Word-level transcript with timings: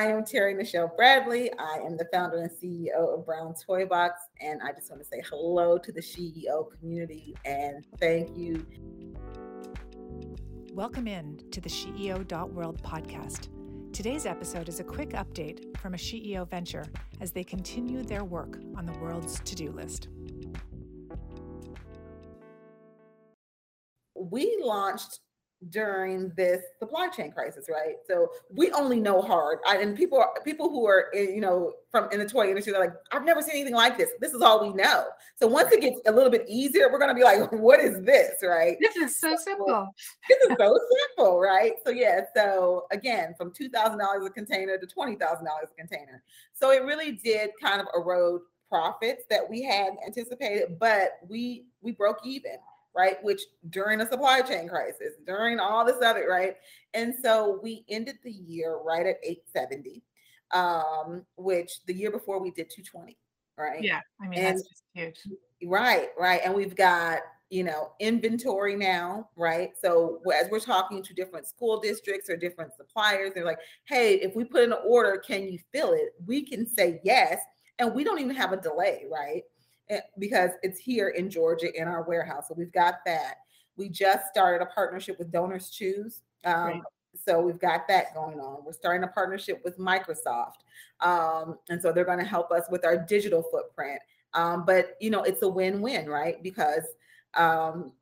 I 0.00 0.04
am 0.06 0.24
Terry 0.24 0.54
Michelle 0.54 0.90
Bradley. 0.96 1.52
I 1.58 1.74
am 1.84 1.98
the 1.98 2.06
founder 2.10 2.38
and 2.38 2.50
CEO 2.50 3.18
of 3.18 3.26
Brown 3.26 3.52
Toy 3.52 3.84
Box, 3.84 4.22
and 4.40 4.58
I 4.62 4.72
just 4.72 4.88
want 4.90 5.02
to 5.02 5.06
say 5.06 5.22
hello 5.28 5.76
to 5.76 5.92
the 5.92 6.00
SheEO 6.00 6.70
community 6.78 7.36
and 7.44 7.84
thank 7.98 8.34
you. 8.34 8.66
Welcome 10.72 11.06
in 11.06 11.42
to 11.50 11.60
the 11.60 11.68
SheEO.world 11.68 12.82
podcast. 12.82 13.50
Today's 13.92 14.24
episode 14.24 14.70
is 14.70 14.80
a 14.80 14.84
quick 14.84 15.10
update 15.10 15.76
from 15.76 15.92
a 15.92 15.98
SheEO 15.98 16.48
venture 16.48 16.86
as 17.20 17.32
they 17.32 17.44
continue 17.44 18.02
their 18.02 18.24
work 18.24 18.58
on 18.78 18.86
the 18.86 18.98
world's 19.00 19.38
to 19.40 19.54
do 19.54 19.70
list. 19.70 20.08
We 24.14 24.58
launched 24.62 25.20
during 25.68 26.32
this 26.36 26.62
supply 26.78 27.08
chain 27.08 27.30
crisis, 27.30 27.66
right? 27.68 27.96
So 28.06 28.28
we 28.50 28.70
only 28.72 28.98
know 28.98 29.20
hard, 29.20 29.58
I, 29.66 29.76
and 29.76 29.96
people 29.96 30.24
people 30.44 30.70
who 30.70 30.86
are 30.86 31.10
in, 31.12 31.34
you 31.34 31.40
know 31.40 31.74
from 31.90 32.08
in 32.12 32.20
the 32.20 32.26
toy 32.26 32.48
industry, 32.48 32.72
they're 32.72 32.80
like, 32.80 32.94
I've 33.12 33.24
never 33.24 33.42
seen 33.42 33.56
anything 33.56 33.74
like 33.74 33.98
this. 33.98 34.10
This 34.20 34.32
is 34.32 34.40
all 34.40 34.62
we 34.62 34.72
know. 34.72 35.06
So 35.36 35.46
once 35.46 35.72
it 35.72 35.80
gets 35.80 36.00
a 36.06 36.12
little 36.12 36.30
bit 36.30 36.44
easier, 36.48 36.90
we're 36.90 36.98
gonna 36.98 37.14
be 37.14 37.24
like, 37.24 37.52
what 37.52 37.80
is 37.80 38.00
this, 38.02 38.36
right? 38.42 38.76
This 38.80 38.96
is 38.96 39.18
so 39.18 39.36
simple. 39.36 39.88
This 40.28 40.38
is 40.50 40.56
so 40.58 40.78
simple, 40.98 41.38
right? 41.38 41.72
So 41.84 41.90
yeah. 41.90 42.22
So 42.34 42.86
again, 42.90 43.34
from 43.36 43.52
two 43.52 43.68
thousand 43.68 43.98
dollars 43.98 44.24
a 44.26 44.30
container 44.30 44.78
to 44.78 44.86
twenty 44.86 45.16
thousand 45.16 45.44
dollars 45.44 45.68
a 45.70 45.74
container. 45.74 46.22
So 46.52 46.70
it 46.70 46.84
really 46.84 47.12
did 47.12 47.50
kind 47.62 47.80
of 47.80 47.88
erode 47.94 48.40
profits 48.70 49.24
that 49.28 49.40
we 49.50 49.62
had 49.62 49.90
anticipated, 50.06 50.78
but 50.78 51.18
we 51.28 51.66
we 51.82 51.92
broke 51.92 52.18
even 52.24 52.56
right? 52.94 53.22
Which 53.22 53.42
during 53.70 54.00
a 54.00 54.08
supply 54.08 54.40
chain 54.42 54.68
crisis, 54.68 55.14
during 55.26 55.58
all 55.58 55.84
this 55.84 56.02
other, 56.04 56.26
right? 56.28 56.56
And 56.94 57.14
so 57.22 57.60
we 57.62 57.84
ended 57.88 58.16
the 58.24 58.32
year 58.32 58.78
right 58.84 59.06
at 59.06 59.16
870, 59.22 60.02
um, 60.52 61.24
which 61.36 61.84
the 61.86 61.94
year 61.94 62.10
before 62.10 62.40
we 62.40 62.50
did 62.50 62.70
220, 62.70 63.16
right? 63.56 63.82
Yeah, 63.82 64.00
I 64.20 64.28
mean, 64.28 64.40
and, 64.40 64.58
that's 64.58 64.68
just 64.68 64.82
huge. 64.94 65.16
Right, 65.64 66.08
right. 66.18 66.40
And 66.44 66.54
we've 66.54 66.74
got, 66.74 67.20
you 67.50 67.64
know, 67.64 67.92
inventory 68.00 68.76
now, 68.76 69.28
right? 69.36 69.70
So 69.80 70.20
as 70.34 70.48
we're 70.50 70.60
talking 70.60 71.02
to 71.02 71.14
different 71.14 71.46
school 71.46 71.80
districts 71.80 72.30
or 72.30 72.36
different 72.36 72.72
suppliers, 72.76 73.32
they're 73.34 73.44
like, 73.44 73.58
hey, 73.84 74.14
if 74.14 74.34
we 74.34 74.44
put 74.44 74.62
in 74.64 74.72
an 74.72 74.78
order, 74.86 75.18
can 75.18 75.44
you 75.44 75.58
fill 75.72 75.92
it? 75.92 76.14
We 76.26 76.42
can 76.42 76.66
say 76.66 77.00
yes. 77.04 77.38
And 77.78 77.94
we 77.94 78.04
don't 78.04 78.20
even 78.20 78.36
have 78.36 78.52
a 78.52 78.60
delay, 78.60 79.06
right? 79.10 79.42
Eh, 79.90 80.00
because 80.18 80.50
it's 80.62 80.78
here 80.78 81.08
in 81.08 81.28
Georgia 81.28 81.68
in 81.78 81.88
our 81.88 82.04
warehouse. 82.04 82.46
So 82.48 82.54
we've 82.56 82.72
got 82.72 83.04
that. 83.06 83.38
We 83.76 83.88
just 83.88 84.28
started 84.28 84.62
a 84.62 84.66
partnership 84.66 85.18
with 85.18 85.32
DonorsChoose. 85.32 86.20
Um, 86.44 86.82
So 87.26 87.40
we've 87.40 87.58
got 87.58 87.88
that 87.88 88.14
going 88.14 88.38
on. 88.38 88.64
We're 88.64 88.72
starting 88.72 89.02
a 89.02 89.08
partnership 89.08 89.60
with 89.64 89.78
Microsoft. 89.78 90.62
Um, 91.00 91.58
and 91.68 91.82
so 91.82 91.92
they're 91.92 92.04
going 92.04 92.20
to 92.20 92.24
help 92.24 92.52
us 92.52 92.64
with 92.70 92.84
our 92.84 92.96
digital 92.96 93.42
footprint. 93.50 94.00
Um, 94.32 94.64
but, 94.64 94.96
you 95.00 95.10
know, 95.10 95.24
it's 95.24 95.42
a 95.42 95.48
win 95.48 95.80
win, 95.80 96.08
right? 96.08 96.40
Because 96.40 96.84
um, 97.34 97.92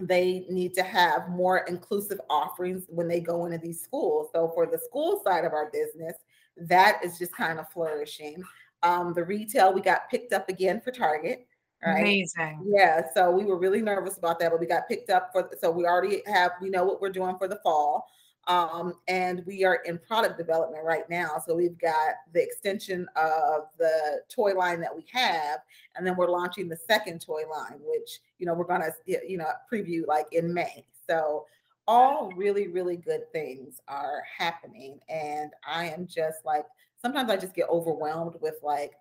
they 0.00 0.46
need 0.48 0.72
to 0.74 0.82
have 0.82 1.28
more 1.28 1.58
inclusive 1.68 2.18
offerings 2.30 2.86
when 2.88 3.08
they 3.08 3.20
go 3.20 3.44
into 3.44 3.58
these 3.58 3.82
schools. 3.82 4.30
So 4.34 4.50
for 4.54 4.66
the 4.66 4.78
school 4.78 5.20
side 5.22 5.44
of 5.44 5.52
our 5.52 5.70
business, 5.70 6.14
that 6.56 7.00
is 7.04 7.18
just 7.18 7.36
kind 7.36 7.58
of 7.58 7.68
flourishing. 7.68 8.42
Um, 8.86 9.12
the 9.14 9.24
retail 9.24 9.72
we 9.72 9.80
got 9.80 10.08
picked 10.10 10.32
up 10.32 10.48
again 10.48 10.80
for 10.80 10.92
Target. 10.92 11.46
Right? 11.84 12.00
Amazing. 12.00 12.62
Yeah. 12.64 13.02
So 13.14 13.30
we 13.30 13.44
were 13.44 13.58
really 13.58 13.82
nervous 13.82 14.16
about 14.16 14.38
that, 14.38 14.50
but 14.50 14.60
we 14.60 14.66
got 14.66 14.88
picked 14.88 15.10
up 15.10 15.30
for. 15.32 15.50
So 15.60 15.70
we 15.70 15.86
already 15.86 16.22
have. 16.26 16.52
We 16.60 16.70
know 16.70 16.84
what 16.84 17.00
we're 17.00 17.10
doing 17.10 17.36
for 17.36 17.48
the 17.48 17.60
fall. 17.62 18.08
Um, 18.48 18.94
and 19.08 19.42
we 19.44 19.64
are 19.64 19.80
in 19.86 19.98
product 19.98 20.38
development 20.38 20.84
right 20.84 21.08
now. 21.10 21.42
So 21.44 21.56
we've 21.56 21.78
got 21.78 22.14
the 22.32 22.40
extension 22.40 23.08
of 23.16 23.62
the 23.76 24.20
toy 24.28 24.54
line 24.54 24.80
that 24.80 24.94
we 24.94 25.04
have, 25.12 25.58
and 25.96 26.06
then 26.06 26.16
we're 26.16 26.30
launching 26.30 26.68
the 26.68 26.76
second 26.76 27.20
toy 27.20 27.42
line, 27.50 27.80
which 27.80 28.20
you 28.38 28.46
know 28.46 28.54
we're 28.54 28.64
gonna 28.64 28.90
you 29.04 29.36
know 29.36 29.50
preview 29.72 30.06
like 30.06 30.26
in 30.30 30.54
May. 30.54 30.84
So 31.08 31.46
all 31.88 32.30
really 32.36 32.68
really 32.68 32.96
good 32.96 33.30
things 33.32 33.80
are 33.88 34.22
happening, 34.38 35.00
and 35.08 35.50
I 35.66 35.86
am 35.86 36.06
just 36.06 36.44
like 36.44 36.66
sometimes 36.98 37.30
I 37.30 37.36
just 37.36 37.54
get 37.54 37.68
overwhelmed 37.68 38.36
with 38.40 38.56
like, 38.62 38.92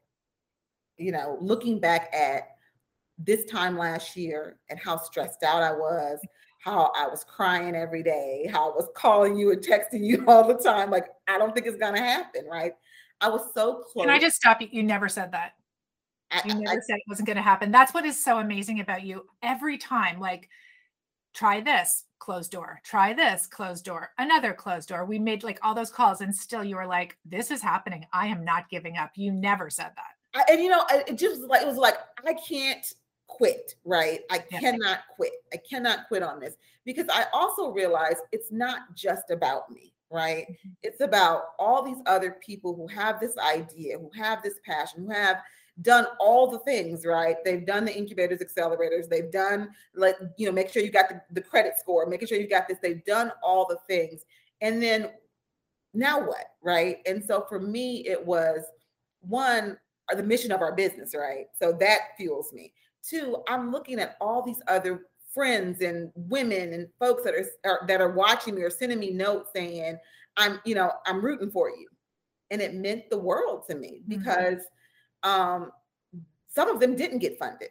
you 0.97 1.11
know, 1.11 1.37
looking 1.41 1.79
back 1.79 2.13
at 2.13 2.49
this 3.17 3.45
time 3.45 3.77
last 3.77 4.15
year 4.15 4.57
and 4.69 4.79
how 4.79 4.97
stressed 4.97 5.43
out 5.43 5.63
I 5.63 5.71
was, 5.71 6.19
how 6.59 6.91
I 6.95 7.07
was 7.07 7.23
crying 7.23 7.75
every 7.75 8.03
day, 8.03 8.49
how 8.51 8.71
I 8.71 8.75
was 8.75 8.89
calling 8.95 9.37
you 9.37 9.51
and 9.51 9.61
texting 9.61 10.03
you 10.03 10.25
all 10.27 10.47
the 10.47 10.61
time. 10.61 10.89
Like, 10.89 11.07
I 11.27 11.37
don't 11.37 11.53
think 11.53 11.67
it's 11.67 11.77
gonna 11.77 12.01
happen, 12.01 12.45
right? 12.49 12.73
I 13.21 13.29
was 13.29 13.41
so 13.53 13.83
close. 13.91 14.05
Can 14.05 14.13
I 14.13 14.19
just 14.19 14.35
stop 14.35 14.61
you? 14.61 14.67
You 14.71 14.83
never 14.83 15.07
said 15.07 15.31
that. 15.31 15.53
You 16.43 16.55
never 16.55 16.77
I, 16.77 16.81
said 16.81 16.97
it 16.97 17.03
wasn't 17.07 17.27
going 17.27 17.37
to 17.37 17.41
happen. 17.41 17.71
That's 17.71 17.93
what 17.93 18.05
is 18.05 18.21
so 18.21 18.39
amazing 18.39 18.79
about 18.79 19.03
you. 19.03 19.25
Every 19.41 19.77
time, 19.77 20.19
like, 20.19 20.49
try 21.35 21.59
this, 21.59 22.05
closed 22.17 22.51
door, 22.51 22.81
try 22.83 23.13
this, 23.13 23.45
closed 23.45 23.85
door, 23.85 24.11
another 24.17 24.53
closed 24.53 24.89
door. 24.89 25.05
We 25.05 25.19
made 25.19 25.43
like 25.43 25.59
all 25.61 25.75
those 25.75 25.91
calls, 25.91 26.21
and 26.21 26.33
still 26.33 26.63
you 26.63 26.77
were 26.77 26.87
like, 26.87 27.17
this 27.25 27.51
is 27.51 27.61
happening. 27.61 28.05
I 28.13 28.27
am 28.27 28.43
not 28.43 28.69
giving 28.69 28.97
up. 28.97 29.11
You 29.15 29.31
never 29.31 29.69
said 29.69 29.91
that. 29.95 30.15
I, 30.33 30.51
and 30.53 30.61
you 30.61 30.69
know, 30.69 30.83
it 30.89 31.17
just 31.17 31.41
like, 31.41 31.61
it 31.61 31.67
was 31.67 31.77
like, 31.77 31.97
I 32.25 32.33
can't 32.33 32.85
quit, 33.27 33.75
right? 33.83 34.21
I 34.31 34.43
yeah. 34.51 34.59
cannot 34.59 34.99
quit. 35.15 35.33
I 35.53 35.57
cannot 35.69 36.07
quit 36.07 36.23
on 36.23 36.39
this 36.39 36.55
because 36.85 37.07
I 37.09 37.25
also 37.33 37.71
realize 37.71 38.15
it's 38.31 38.51
not 38.51 38.95
just 38.95 39.29
about 39.29 39.69
me, 39.69 39.93
right? 40.09 40.45
Mm-hmm. 40.49 40.69
It's 40.83 41.01
about 41.01 41.43
all 41.59 41.83
these 41.83 42.01
other 42.05 42.37
people 42.45 42.75
who 42.75 42.87
have 42.87 43.19
this 43.19 43.37
idea, 43.37 43.99
who 43.99 44.09
have 44.17 44.41
this 44.41 44.55
passion, 44.65 45.03
who 45.03 45.11
have 45.11 45.41
done 45.81 46.07
all 46.19 46.49
the 46.49 46.59
things, 46.59 47.05
right? 47.05 47.35
They've 47.43 47.65
done 47.65 47.85
the 47.85 47.95
incubators, 47.95 48.39
accelerators, 48.39 49.09
they've 49.09 49.31
done 49.31 49.69
like, 49.93 50.15
you 50.37 50.45
know, 50.45 50.51
make 50.51 50.69
sure 50.71 50.81
you 50.81 50.91
got 50.91 51.09
the, 51.09 51.21
the 51.31 51.41
credit 51.41 51.73
score, 51.79 52.05
making 52.05 52.27
sure 52.27 52.39
you 52.39 52.47
got 52.47 52.67
this, 52.67 52.77
they've 52.81 53.03
done 53.05 53.31
all 53.43 53.67
the 53.67 53.77
things. 53.87 54.23
And 54.61 54.81
then 54.81 55.09
now 55.93 56.19
what? 56.19 56.45
Right. 56.63 56.97
And 57.05 57.23
so 57.23 57.45
for 57.47 57.59
me, 57.59 58.05
it 58.07 58.25
was 58.25 58.61
one, 59.21 59.77
the 60.15 60.23
mission 60.23 60.51
of 60.51 60.61
our 60.61 60.73
business, 60.73 61.13
right? 61.15 61.47
So 61.59 61.73
that 61.79 61.99
fuels 62.17 62.53
me. 62.53 62.71
Two, 63.07 63.37
I'm 63.47 63.71
looking 63.71 63.99
at 63.99 64.15
all 64.21 64.43
these 64.43 64.61
other 64.67 65.07
friends 65.33 65.81
and 65.81 66.11
women 66.15 66.73
and 66.73 66.87
folks 66.99 67.23
that 67.23 67.33
are, 67.33 67.45
are 67.65 67.85
that 67.87 68.01
are 68.01 68.13
watching 68.13 68.55
me 68.55 68.61
or 68.61 68.69
sending 68.69 68.99
me 68.99 69.11
notes 69.11 69.49
saying, 69.53 69.97
I'm, 70.37 70.59
you 70.65 70.75
know, 70.75 70.91
I'm 71.05 71.23
rooting 71.23 71.51
for 71.51 71.69
you. 71.69 71.87
And 72.51 72.61
it 72.61 72.75
meant 72.75 73.09
the 73.09 73.17
world 73.17 73.63
to 73.69 73.75
me 73.75 74.01
mm-hmm. 74.07 74.21
Um, 75.25 75.71
some 76.47 76.69
of 76.69 76.79
them 76.79 76.95
didn't 76.95 77.19
get 77.19 77.37
funded 77.37 77.69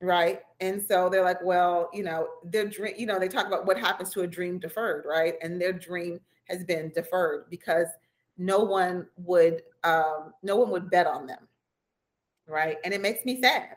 right? 0.00 0.40
And 0.60 0.82
so 0.82 1.08
they're 1.08 1.24
like 1.24 1.42
well 1.42 1.88
you 1.92 2.02
know 2.02 2.28
their 2.44 2.66
dream 2.66 2.94
you 2.98 3.06
know 3.06 3.18
they 3.18 3.28
talk 3.28 3.46
about 3.46 3.66
what 3.66 3.78
happens 3.78 4.10
to 4.10 4.22
a 4.22 4.26
dream 4.26 4.58
deferred 4.58 5.04
right? 5.08 5.34
And 5.42 5.60
their 5.60 5.72
dream 5.72 6.20
has 6.48 6.64
been 6.64 6.92
deferred 6.94 7.46
because 7.48 7.86
no 8.36 8.58
one 8.60 9.06
would 9.16 9.62
um, 9.82 10.34
no 10.42 10.56
one 10.56 10.70
would 10.70 10.90
bet 10.90 11.06
on 11.06 11.26
them 11.26 11.48
right? 12.46 12.76
And 12.84 12.92
it 12.92 13.00
makes 13.00 13.24
me 13.24 13.40
sad. 13.40 13.76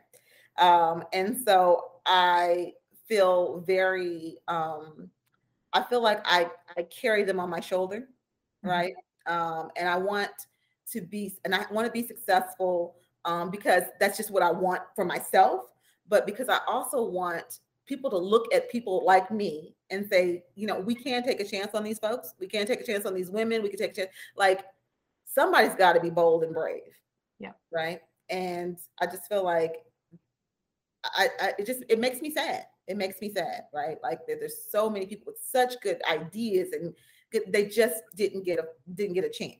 Um, 0.57 1.03
and 1.13 1.37
so 1.45 1.91
i 2.05 2.73
feel 3.07 3.63
very 3.67 4.37
um, 4.47 5.09
i 5.73 5.83
feel 5.83 6.01
like 6.01 6.19
i 6.25 6.49
i 6.75 6.83
carry 6.83 7.23
them 7.23 7.39
on 7.39 7.49
my 7.49 7.59
shoulder 7.59 7.99
mm-hmm. 8.65 8.69
right? 8.69 8.93
Um, 9.27 9.69
and 9.75 9.87
i 9.87 9.97
want 9.97 10.31
to 10.91 11.01
be, 11.01 11.37
and 11.45 11.53
I 11.53 11.65
want 11.71 11.85
to 11.85 11.91
be 11.91 12.05
successful 12.05 12.95
um, 13.25 13.51
because 13.51 13.83
that's 13.99 14.17
just 14.17 14.31
what 14.31 14.43
I 14.43 14.51
want 14.51 14.81
for 14.95 15.05
myself. 15.05 15.65
But 16.07 16.25
because 16.25 16.49
I 16.49 16.59
also 16.67 17.03
want 17.03 17.59
people 17.85 18.09
to 18.09 18.17
look 18.17 18.53
at 18.53 18.69
people 18.69 19.03
like 19.05 19.31
me 19.31 19.75
and 19.89 20.07
say, 20.09 20.43
you 20.55 20.67
know, 20.67 20.79
we 20.79 20.95
can 20.95 21.23
take 21.23 21.39
a 21.39 21.45
chance 21.45 21.73
on 21.73 21.83
these 21.83 21.99
folks. 21.99 22.33
We 22.39 22.47
can 22.47 22.65
take 22.65 22.81
a 22.81 22.85
chance 22.85 23.05
on 23.05 23.13
these 23.13 23.29
women. 23.29 23.63
We 23.63 23.69
can 23.69 23.79
take 23.79 23.91
a 23.91 23.95
chance. 23.95 24.11
Like 24.35 24.63
somebody's 25.25 25.75
got 25.75 25.93
to 25.93 25.99
be 25.99 26.09
bold 26.09 26.43
and 26.43 26.53
brave. 26.53 26.81
Yeah. 27.39 27.53
Right. 27.71 28.01
And 28.29 28.77
I 28.99 29.05
just 29.05 29.27
feel 29.27 29.43
like 29.43 29.75
I, 31.03 31.29
I 31.39 31.53
it 31.59 31.65
just 31.65 31.83
it 31.89 31.99
makes 31.99 32.21
me 32.21 32.31
sad. 32.31 32.65
It 32.87 32.97
makes 32.97 33.21
me 33.21 33.31
sad, 33.33 33.63
right? 33.73 33.97
Like 34.01 34.19
there's 34.27 34.69
so 34.69 34.89
many 34.89 35.05
people 35.05 35.25
with 35.27 35.39
such 35.41 35.79
good 35.81 36.01
ideas 36.09 36.69
and 36.73 36.93
they 37.47 37.65
just 37.65 38.03
didn't 38.15 38.43
get 38.45 38.59
a 38.59 38.63
didn't 38.95 39.13
get 39.13 39.25
a 39.25 39.29
chance. 39.29 39.59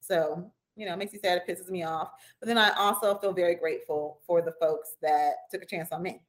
So 0.00 0.52
you 0.76 0.86
know, 0.86 0.92
it 0.92 0.98
makes 0.98 1.12
me 1.12 1.18
sad. 1.18 1.38
It 1.38 1.50
pisses 1.50 1.70
me 1.70 1.82
off. 1.82 2.10
But 2.38 2.46
then 2.46 2.58
I 2.58 2.70
also 2.76 3.16
feel 3.18 3.32
very 3.32 3.54
grateful 3.54 4.20
for 4.26 4.42
the 4.42 4.52
folks 4.60 4.90
that 5.02 5.34
took 5.50 5.62
a 5.62 5.66
chance 5.66 5.90
on 5.90 6.02
me. 6.02 6.20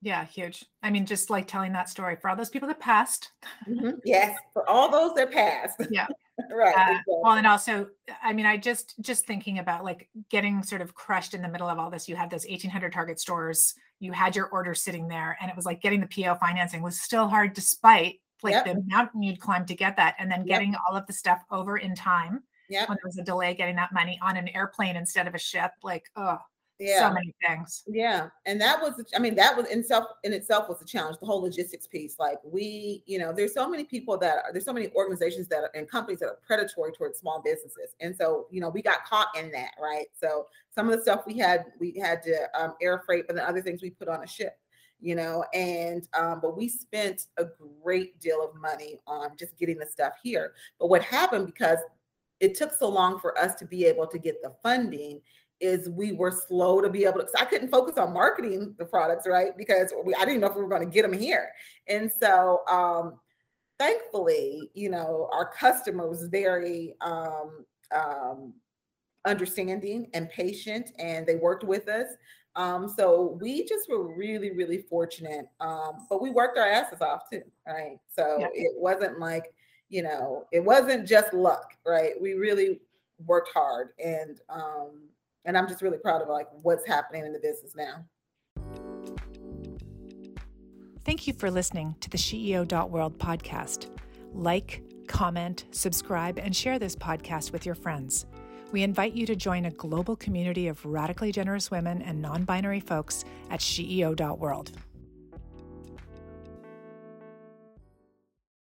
Yeah, 0.00 0.24
huge. 0.24 0.64
I 0.82 0.90
mean, 0.90 1.06
just 1.06 1.28
like 1.28 1.48
telling 1.48 1.72
that 1.72 1.88
story 1.88 2.16
for 2.20 2.30
all 2.30 2.36
those 2.36 2.50
people 2.50 2.68
that 2.68 2.78
passed. 2.78 3.32
Mm-hmm. 3.68 3.98
Yes, 4.04 4.38
for 4.52 4.68
all 4.70 4.90
those 4.90 5.12
that 5.14 5.32
passed. 5.32 5.80
Yeah. 5.90 6.06
right. 6.52 6.68
Uh, 6.68 6.90
exactly. 6.90 7.14
Well, 7.20 7.32
and 7.32 7.46
also, 7.46 7.88
I 8.22 8.32
mean, 8.32 8.46
I 8.46 8.56
just 8.56 8.94
just 9.00 9.26
thinking 9.26 9.58
about 9.58 9.82
like 9.82 10.08
getting 10.30 10.62
sort 10.62 10.82
of 10.82 10.94
crushed 10.94 11.34
in 11.34 11.42
the 11.42 11.48
middle 11.48 11.68
of 11.68 11.80
all 11.80 11.90
this. 11.90 12.08
You 12.08 12.14
had 12.14 12.30
those 12.30 12.46
1800 12.46 12.92
Target 12.92 13.18
stores. 13.18 13.74
You 13.98 14.12
had 14.12 14.36
your 14.36 14.46
order 14.46 14.72
sitting 14.72 15.08
there, 15.08 15.36
and 15.40 15.50
it 15.50 15.56
was 15.56 15.66
like 15.66 15.82
getting 15.82 16.00
the 16.00 16.06
PO 16.06 16.36
financing 16.36 16.80
was 16.80 17.00
still 17.00 17.26
hard, 17.26 17.54
despite 17.54 18.20
like 18.44 18.52
yep. 18.52 18.66
the 18.66 18.84
mountain 18.86 19.24
you'd 19.24 19.40
climb 19.40 19.66
to 19.66 19.74
get 19.74 19.96
that, 19.96 20.14
and 20.20 20.30
then 20.30 20.46
getting 20.46 20.72
yep. 20.72 20.80
all 20.88 20.96
of 20.96 21.08
the 21.08 21.12
stuff 21.12 21.42
over 21.50 21.76
in 21.76 21.96
time 21.96 22.44
Yeah. 22.68 22.86
When 22.86 22.96
there 22.96 23.08
was 23.08 23.18
a 23.18 23.22
delay 23.22 23.54
getting 23.54 23.76
that 23.76 23.92
money 23.92 24.18
on 24.22 24.36
an 24.36 24.48
airplane 24.48 24.96
instead 24.96 25.26
of 25.26 25.34
a 25.34 25.38
ship. 25.38 25.72
Like, 25.82 26.04
oh, 26.16 26.38
yeah. 26.78 27.08
so 27.08 27.12
many 27.12 27.34
things. 27.46 27.82
Yeah. 27.86 28.28
And 28.46 28.60
that 28.60 28.80
was, 28.80 29.02
I 29.14 29.18
mean, 29.18 29.34
that 29.36 29.56
was 29.56 29.66
in 29.66 29.82
self 29.82 30.06
in 30.24 30.32
itself 30.32 30.68
was 30.68 30.80
a 30.80 30.84
challenge, 30.84 31.18
the 31.20 31.26
whole 31.26 31.42
logistics 31.42 31.86
piece. 31.86 32.16
Like 32.18 32.38
we, 32.44 33.02
you 33.06 33.18
know, 33.18 33.32
there's 33.32 33.54
so 33.54 33.68
many 33.68 33.84
people 33.84 34.16
that 34.18 34.36
are, 34.44 34.52
there's 34.52 34.64
so 34.64 34.72
many 34.72 34.90
organizations 34.94 35.48
that 35.48 35.58
are 35.58 35.70
and 35.74 35.90
companies 35.90 36.20
that 36.20 36.26
are 36.26 36.38
predatory 36.46 36.92
towards 36.92 37.18
small 37.18 37.42
businesses. 37.42 37.94
And 38.00 38.14
so, 38.14 38.46
you 38.50 38.60
know, 38.60 38.68
we 38.68 38.82
got 38.82 39.04
caught 39.04 39.28
in 39.36 39.50
that, 39.52 39.72
right? 39.80 40.06
So 40.12 40.46
some 40.74 40.88
of 40.88 40.96
the 40.96 41.02
stuff 41.02 41.22
we 41.26 41.38
had, 41.38 41.66
we 41.80 41.98
had 41.98 42.22
to 42.24 42.48
um, 42.58 42.74
air 42.80 43.02
freight, 43.04 43.26
but 43.26 43.36
then 43.36 43.44
other 43.44 43.62
things 43.62 43.82
we 43.82 43.90
put 43.90 44.08
on 44.08 44.22
a 44.22 44.26
ship 44.26 44.56
you 45.00 45.14
know 45.14 45.44
and 45.54 46.08
um, 46.18 46.40
but 46.42 46.56
we 46.56 46.68
spent 46.68 47.26
a 47.36 47.44
great 47.84 48.18
deal 48.18 48.42
of 48.42 48.60
money 48.60 48.98
on 49.06 49.30
just 49.38 49.56
getting 49.56 49.78
the 49.78 49.86
stuff 49.86 50.14
here 50.24 50.54
but 50.80 50.88
what 50.88 51.02
happened 51.02 51.46
because 51.46 51.78
it 52.40 52.56
took 52.56 52.72
so 52.72 52.88
long 52.88 53.18
for 53.18 53.36
us 53.38 53.54
to 53.56 53.66
be 53.66 53.84
able 53.84 54.06
to 54.06 54.18
get 54.18 54.42
the 54.42 54.52
funding 54.62 55.20
is 55.60 55.88
we 55.88 56.12
were 56.12 56.30
slow 56.30 56.80
to 56.80 56.88
be 56.88 57.04
able 57.04 57.18
to 57.18 57.26
i 57.38 57.44
couldn't 57.44 57.70
focus 57.70 57.98
on 57.98 58.12
marketing 58.12 58.74
the 58.78 58.84
products 58.84 59.26
right 59.26 59.56
because 59.56 59.92
we, 60.04 60.14
i 60.14 60.24
didn't 60.24 60.40
know 60.40 60.46
if 60.46 60.54
we 60.54 60.62
were 60.62 60.68
going 60.68 60.84
to 60.84 60.92
get 60.92 61.02
them 61.02 61.18
here 61.18 61.50
and 61.88 62.10
so 62.20 62.60
um 62.68 63.14
thankfully 63.78 64.70
you 64.74 64.88
know 64.88 65.28
our 65.32 65.50
customer 65.52 66.08
was 66.08 66.24
very 66.28 66.94
um 67.00 67.64
um 67.94 68.52
understanding 69.24 70.08
and 70.14 70.30
patient 70.30 70.92
and 70.98 71.26
they 71.26 71.36
worked 71.36 71.64
with 71.64 71.88
us 71.88 72.06
um, 72.58 72.92
so 72.98 73.38
we 73.40 73.64
just 73.66 73.88
were 73.88 74.12
really, 74.16 74.50
really 74.50 74.82
fortunate. 74.90 75.46
Um, 75.60 76.06
but 76.10 76.20
we 76.20 76.30
worked 76.30 76.58
our 76.58 76.66
asses 76.66 77.00
off 77.00 77.30
too, 77.30 77.42
right? 77.64 77.98
So 78.08 78.38
yeah. 78.40 78.48
it 78.52 78.72
wasn't 78.74 79.20
like, 79.20 79.54
you 79.88 80.02
know, 80.02 80.46
it 80.52 80.60
wasn't 80.60 81.06
just 81.06 81.32
luck, 81.32 81.74
right? 81.86 82.12
We 82.20 82.34
really 82.34 82.80
worked 83.26 83.50
hard 83.52 83.90
and 84.02 84.40
um 84.48 85.08
and 85.44 85.56
I'm 85.56 85.66
just 85.66 85.82
really 85.82 85.98
proud 85.98 86.22
of 86.22 86.28
like 86.28 86.46
what's 86.62 86.86
happening 86.86 87.24
in 87.24 87.32
the 87.32 87.38
business 87.38 87.74
now. 87.74 88.04
Thank 91.04 91.26
you 91.26 91.32
for 91.32 91.50
listening 91.50 91.96
to 92.00 92.10
the 92.10 92.18
SheEO.world 92.18 93.18
podcast. 93.18 93.88
Like, 94.34 94.82
comment, 95.06 95.64
subscribe, 95.70 96.38
and 96.38 96.54
share 96.54 96.78
this 96.78 96.94
podcast 96.94 97.50
with 97.50 97.64
your 97.64 97.74
friends. 97.74 98.26
We 98.72 98.82
invite 98.82 99.14
you 99.14 99.24
to 99.24 99.34
join 99.34 99.64
a 99.64 99.70
global 99.70 100.16
community 100.16 100.68
of 100.68 100.84
radically 100.84 101.32
generous 101.32 101.70
women 101.70 102.02
and 102.02 102.20
non 102.20 102.44
binary 102.44 102.80
folks 102.80 103.24
at 103.48 103.60
SheEO.world. 103.60 104.72